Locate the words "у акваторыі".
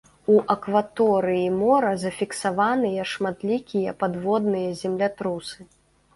0.35-1.43